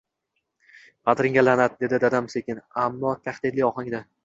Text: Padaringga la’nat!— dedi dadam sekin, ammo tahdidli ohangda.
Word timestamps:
Padaringga 1.09 1.43
la’nat!— 1.43 1.77
dedi 1.85 2.01
dadam 2.05 2.31
sekin, 2.37 2.65
ammo 2.87 3.15
tahdidli 3.31 3.71
ohangda. 3.73 4.05